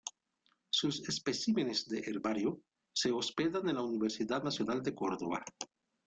Sus 0.71 1.07
especímenes 1.07 1.87
de 1.87 1.99
herbario 1.99 2.59
se 2.91 3.11
hospedan 3.11 3.69
en 3.69 3.75
la 3.75 3.83
Universidad 3.83 4.41
Nacional 4.43 4.81
de 4.81 4.95
Córdoba. 4.95 5.45